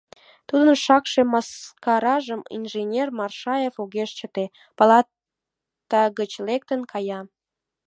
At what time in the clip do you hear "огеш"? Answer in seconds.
3.83-4.09